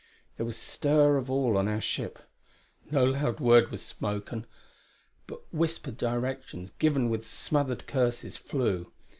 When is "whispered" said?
5.53-5.97